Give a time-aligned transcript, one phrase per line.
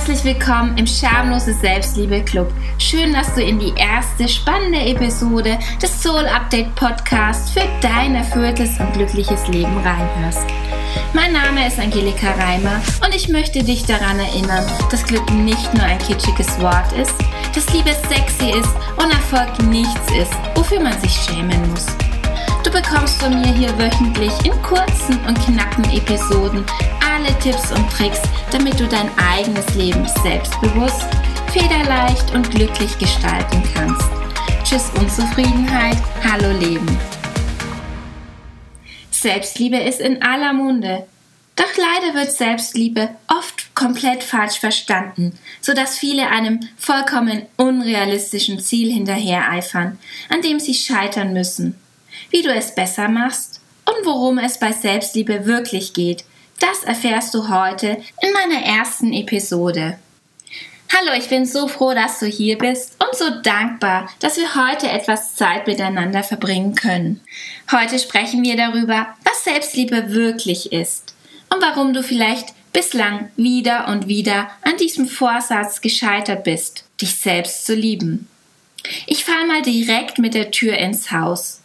[0.00, 2.50] Herzlich willkommen im Schamlose Selbstliebe Club.
[2.78, 8.80] Schön, dass du in die erste spannende Episode des Soul Update Podcasts für dein erfülltes
[8.80, 10.46] und glückliches Leben reinhörst.
[11.12, 15.84] Mein Name ist Angelika Reimer und ich möchte dich daran erinnern, dass Glück nicht nur
[15.84, 17.14] ein kitschiges Wort ist,
[17.54, 21.84] dass Liebe sexy ist und Erfolg nichts ist, wofür man sich schämen muss.
[22.64, 26.64] Du bekommst von mir hier wöchentlich in kurzen und knappen Episoden
[27.10, 28.20] alle Tipps und Tricks,
[28.52, 31.06] damit du dein eigenes Leben selbstbewusst,
[31.52, 34.08] federleicht und glücklich gestalten kannst.
[34.62, 36.86] Tschüss Unzufriedenheit, hallo Leben.
[39.10, 41.06] Selbstliebe ist in aller Munde.
[41.56, 49.98] Doch leider wird Selbstliebe oft komplett falsch verstanden, sodass viele einem vollkommen unrealistischen Ziel hinterhereifern,
[50.28, 51.74] an dem sie scheitern müssen.
[52.30, 56.24] Wie du es besser machst und worum es bei Selbstliebe wirklich geht,
[56.60, 59.98] das erfährst du heute in meiner ersten Episode.
[60.92, 64.88] Hallo, ich bin so froh, dass du hier bist und so dankbar, dass wir heute
[64.88, 67.20] etwas Zeit miteinander verbringen können.
[67.70, 71.14] Heute sprechen wir darüber, was Selbstliebe wirklich ist
[71.48, 77.66] und warum du vielleicht bislang wieder und wieder an diesem Vorsatz gescheitert bist, dich selbst
[77.66, 78.28] zu lieben.
[79.06, 81.60] Ich fall mal direkt mit der Tür ins Haus.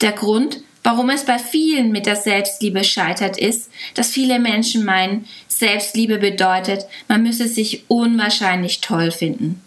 [0.00, 5.26] Der Grund, Warum es bei vielen mit der Selbstliebe scheitert, ist, dass viele Menschen meinen,
[5.48, 9.62] Selbstliebe bedeutet, man müsse sich unwahrscheinlich toll finden.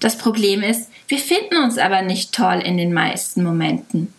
[0.00, 4.12] Das Problem ist, wir finden uns aber nicht toll in den meisten Momenten.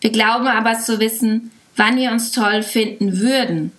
[0.00, 3.72] Wir glauben aber zu wissen, wann wir uns toll finden würden.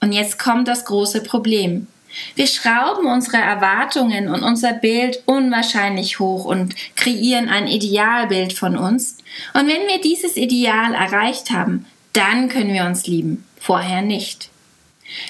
[0.00, 1.86] Und jetzt kommt das große Problem.
[2.34, 9.18] Wir schrauben unsere Erwartungen und unser Bild unwahrscheinlich hoch und kreieren ein Idealbild von uns.
[9.54, 14.50] Und wenn wir dieses Ideal erreicht haben, dann können wir uns lieben, vorher nicht.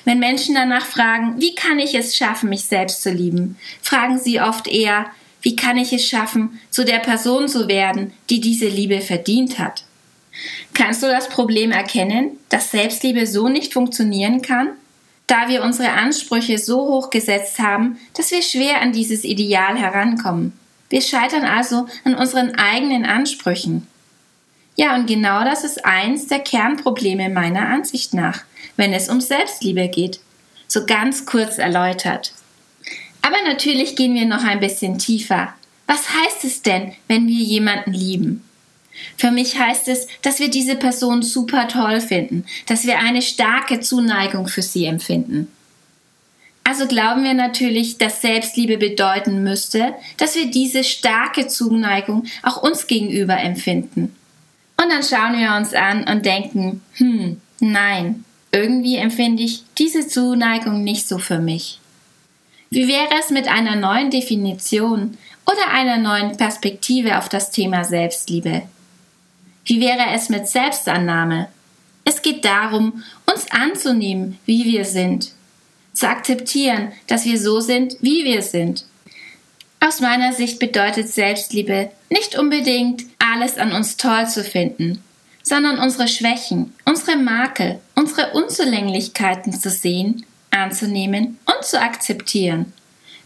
[0.04, 4.40] Wenn Menschen danach fragen, wie kann ich es schaffen, mich selbst zu lieben, fragen sie
[4.40, 5.06] oft eher,
[5.40, 9.84] wie kann ich es schaffen, zu der Person zu werden, die diese Liebe verdient hat.
[10.72, 14.68] Kannst du das Problem erkennen, dass Selbstliebe so nicht funktionieren kann?
[15.32, 20.52] Da wir unsere Ansprüche so hoch gesetzt haben, dass wir schwer an dieses Ideal herankommen.
[20.90, 23.86] Wir scheitern also an unseren eigenen Ansprüchen.
[24.76, 28.42] Ja, und genau das ist eins der Kernprobleme meiner Ansicht nach,
[28.76, 30.20] wenn es um Selbstliebe geht.
[30.68, 32.34] So ganz kurz erläutert.
[33.22, 35.54] Aber natürlich gehen wir noch ein bisschen tiefer.
[35.86, 38.44] Was heißt es denn, wenn wir jemanden lieben?
[39.16, 43.80] Für mich heißt es, dass wir diese Person super toll finden, dass wir eine starke
[43.80, 45.48] Zuneigung für sie empfinden.
[46.64, 52.86] Also glauben wir natürlich, dass Selbstliebe bedeuten müsste, dass wir diese starke Zuneigung auch uns
[52.86, 54.14] gegenüber empfinden.
[54.80, 60.84] Und dann schauen wir uns an und denken, hm, nein, irgendwie empfinde ich diese Zuneigung
[60.84, 61.80] nicht so für mich.
[62.70, 68.62] Wie wäre es mit einer neuen Definition oder einer neuen Perspektive auf das Thema Selbstliebe?
[69.64, 71.48] Wie wäre es mit Selbstannahme?
[72.04, 75.32] Es geht darum, uns anzunehmen, wie wir sind,
[75.92, 78.84] zu akzeptieren, dass wir so sind, wie wir sind.
[79.80, 85.02] Aus meiner Sicht bedeutet Selbstliebe nicht unbedingt alles an uns toll zu finden,
[85.42, 92.72] sondern unsere Schwächen, unsere Makel, unsere Unzulänglichkeiten zu sehen, anzunehmen und zu akzeptieren.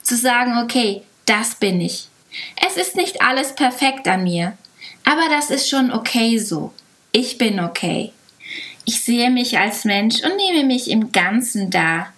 [0.03, 2.09] Zu sagen, okay, das bin ich.
[2.67, 4.57] Es ist nicht alles perfekt an mir,
[5.07, 6.75] aber das ist schon okay so.
[7.13, 8.13] Ich bin okay.
[8.85, 12.13] Ich sehe mich als Mensch und nehme mich im Ganzen da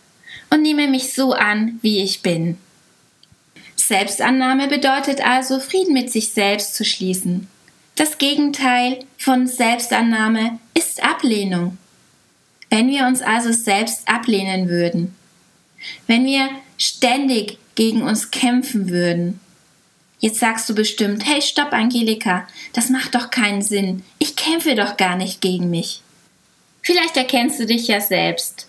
[0.50, 2.59] und nehme mich so an, wie ich bin.
[3.76, 7.47] Selbstannahme bedeutet also, Frieden mit sich selbst zu schließen.
[7.94, 11.78] Das Gegenteil von Selbstannahme ist Ablehnung.
[12.70, 15.15] Wenn wir uns also selbst ablehnen würden,
[16.06, 19.41] wenn wir ständig gegen uns kämpfen würden,
[20.21, 24.03] Jetzt sagst du bestimmt, hey, stopp, Angelika, das macht doch keinen Sinn.
[24.19, 26.03] Ich kämpfe doch gar nicht gegen mich.
[26.83, 28.67] Vielleicht erkennst du dich ja selbst.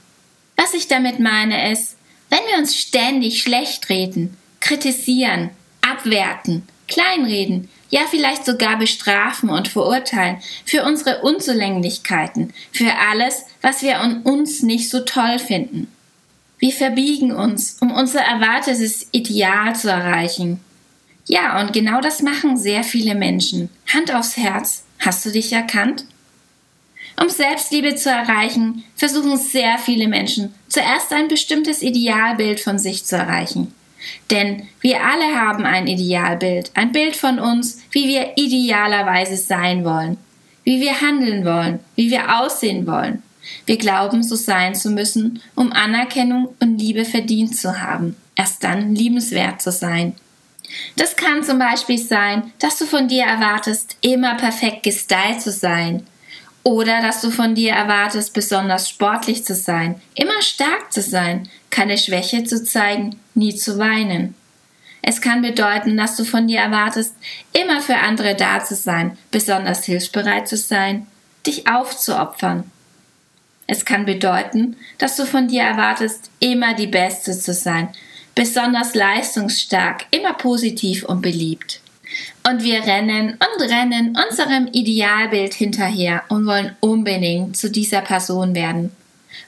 [0.55, 1.95] Was ich damit meine ist,
[2.29, 5.49] wenn wir uns ständig schlecht reden, kritisieren,
[5.81, 13.99] abwerten, kleinreden, ja vielleicht sogar bestrafen und verurteilen für unsere Unzulänglichkeiten, für alles, was wir
[13.99, 15.87] an uns nicht so toll finden.
[16.59, 20.59] Wir verbiegen uns, um unser erwartetes Ideal zu erreichen,
[21.29, 23.69] ja, und genau das machen sehr viele Menschen.
[23.93, 24.83] Hand aufs Herz.
[24.97, 26.05] Hast du dich erkannt?
[27.21, 33.15] Um Selbstliebe zu erreichen, versuchen sehr viele Menschen zuerst ein bestimmtes Idealbild von sich zu
[33.15, 33.75] erreichen.
[34.31, 40.17] Denn wir alle haben ein Idealbild, ein Bild von uns, wie wir idealerweise sein wollen,
[40.63, 43.21] wie wir handeln wollen, wie wir aussehen wollen.
[43.67, 48.95] Wir glauben, so sein zu müssen, um Anerkennung und Liebe verdient zu haben, erst dann
[48.95, 50.15] liebenswert zu sein.
[50.95, 56.05] Das kann zum Beispiel sein, dass du von dir erwartest, immer perfekt gestylt zu sein.
[56.63, 61.97] Oder dass du von dir erwartest, besonders sportlich zu sein, immer stark zu sein, keine
[61.97, 64.35] Schwäche zu zeigen, nie zu weinen.
[65.01, 67.15] Es kann bedeuten, dass du von dir erwartest,
[67.53, 71.07] immer für andere da zu sein, besonders hilfsbereit zu sein,
[71.47, 72.69] dich aufzuopfern.
[73.65, 77.89] Es kann bedeuten, dass du von dir erwartest, immer die Beste zu sein,
[78.39, 81.81] besonders leistungsstark, immer positiv und beliebt.
[82.49, 88.91] Und wir rennen und rennen unserem Idealbild hinterher und wollen unbedingt zu dieser Person werden,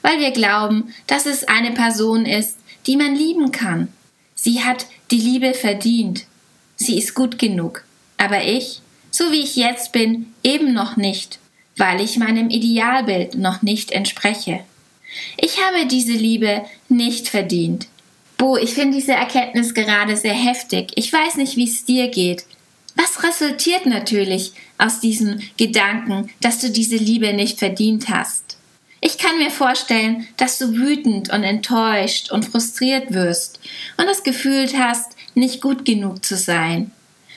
[0.02, 3.88] weil wir glauben, dass es eine Person ist, die man lieben kann.
[4.34, 6.26] Sie hat die Liebe verdient.
[6.76, 7.84] Sie ist gut genug.
[8.18, 11.38] Aber ich, so wie ich jetzt bin, eben noch nicht,
[11.78, 14.60] weil ich meinem Idealbild noch nicht entspreche.
[15.38, 17.86] Ich habe diese Liebe nicht verdient.
[18.42, 20.90] Bo, ich finde diese Erkenntnis gerade sehr heftig.
[20.96, 22.44] Ich weiß nicht, wie es dir geht.
[22.96, 28.56] Was resultiert natürlich aus diesem Gedanken, dass du diese Liebe nicht verdient hast?
[29.00, 33.60] Ich kann mir vorstellen, dass du wütend und enttäuscht und frustriert wirst
[33.96, 36.90] und das Gefühl hast, nicht gut genug zu sein.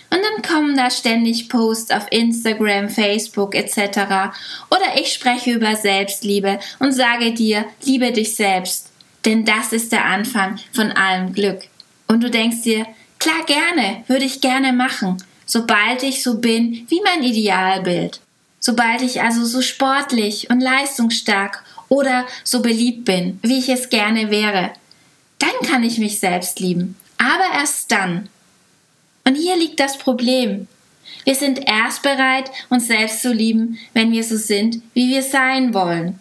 [0.10, 3.78] Und dann kommen da ständig Posts auf Instagram, Facebook etc.
[4.72, 8.90] Oder ich spreche über Selbstliebe und sage dir, liebe dich selbst,
[9.26, 11.68] denn das ist der Anfang von allem Glück.
[12.08, 12.86] Und du denkst dir,
[13.20, 18.22] klar gerne, würde ich gerne machen, sobald ich so bin wie mein Idealbild.
[18.60, 24.32] Sobald ich also so sportlich und leistungsstark oder so beliebt bin, wie ich es gerne
[24.32, 24.72] wäre,
[25.40, 26.96] dann kann ich mich selbst lieben.
[27.18, 28.30] Aber erst dann.
[29.24, 30.68] Und hier liegt das Problem.
[31.24, 35.74] Wir sind erst bereit, uns selbst zu lieben, wenn wir so sind, wie wir sein
[35.74, 36.20] wollen.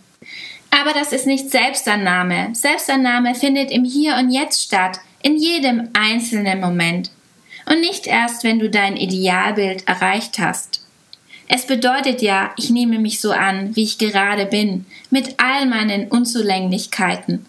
[0.81, 2.49] Aber das ist nicht Selbstannahme.
[2.53, 7.12] Selbstannahme findet im Hier und Jetzt statt, in jedem einzelnen Moment.
[7.67, 10.85] Und nicht erst, wenn du dein Idealbild erreicht hast.
[11.47, 16.09] Es bedeutet ja, ich nehme mich so an, wie ich gerade bin, mit all meinen
[16.09, 17.47] Unzulänglichkeiten,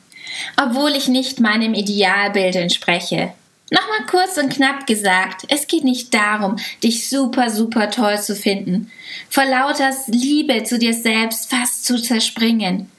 [0.61, 3.33] obwohl ich nicht meinem Idealbild entspreche.
[3.71, 8.91] Nochmal kurz und knapp gesagt, es geht nicht darum, dich super, super toll zu finden,
[9.29, 12.91] vor lauter Liebe zu dir selbst fast zu zerspringen.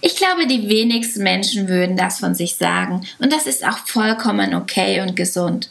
[0.00, 4.54] Ich glaube, die wenigsten Menschen würden das von sich sagen, und das ist auch vollkommen
[4.54, 5.70] okay und gesund.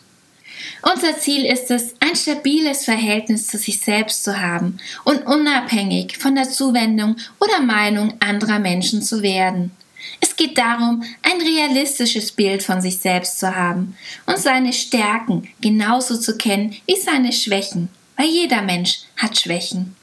[0.81, 6.35] Unser Ziel ist es, ein stabiles Verhältnis zu sich selbst zu haben und unabhängig von
[6.35, 9.71] der Zuwendung oder Meinung anderer Menschen zu werden.
[10.19, 16.17] Es geht darum, ein realistisches Bild von sich selbst zu haben und seine Stärken genauso
[16.17, 19.95] zu kennen wie seine Schwächen, weil jeder Mensch hat Schwächen.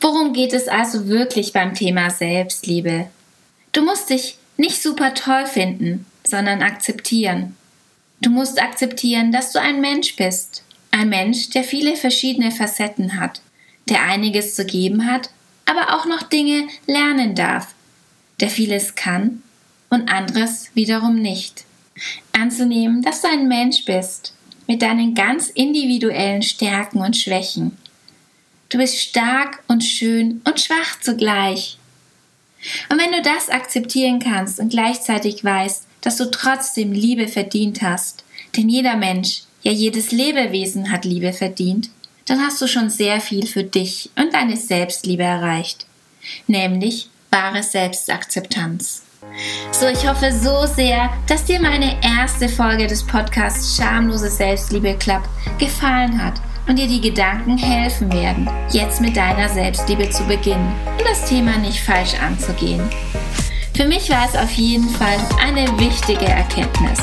[0.00, 3.08] Worum geht es also wirklich beim Thema Selbstliebe?
[3.72, 7.56] Du musst dich nicht super toll finden, sondern akzeptieren.
[8.20, 10.64] Du musst akzeptieren, dass du ein Mensch bist.
[10.90, 13.40] Ein Mensch, der viele verschiedene Facetten hat,
[13.88, 15.30] der einiges zu geben hat,
[15.66, 17.74] aber auch noch Dinge lernen darf,
[18.40, 19.42] der vieles kann
[19.90, 21.64] und anderes wiederum nicht.
[22.32, 24.34] Anzunehmen, dass du ein Mensch bist,
[24.66, 27.76] mit deinen ganz individuellen Stärken und Schwächen.
[28.68, 31.77] Du bist stark und schön und schwach zugleich.
[32.88, 38.24] Und wenn du das akzeptieren kannst und gleichzeitig weißt, dass du trotzdem Liebe verdient hast,
[38.56, 41.90] denn jeder Mensch, ja jedes Lebewesen hat Liebe verdient,
[42.26, 45.86] dann hast du schon sehr viel für dich und deine Selbstliebe erreicht,
[46.46, 49.02] nämlich wahre Selbstakzeptanz.
[49.72, 55.22] So, ich hoffe so sehr, dass dir meine erste Folge des Podcasts Schamlose Selbstliebe Club
[55.58, 61.08] gefallen hat und dir die Gedanken helfen werden, jetzt mit deiner Selbstliebe zu beginnen und
[61.08, 62.82] das Thema nicht falsch anzugehen.
[63.74, 67.00] Für mich war es auf jeden Fall eine wichtige Erkenntnis.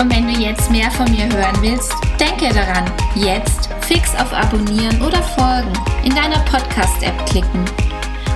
[0.00, 2.84] Und wenn du jetzt mehr von mir hören willst, denke daran,
[3.14, 5.72] jetzt fix auf Abonnieren oder Folgen
[6.04, 7.64] in deiner Podcast-App klicken.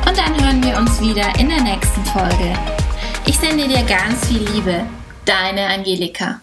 [0.06, 2.52] Und dann hören wir uns wieder in der nächsten Folge.
[3.26, 4.84] Ich sende dir ganz viel Liebe.
[5.24, 6.40] Deine Angelika.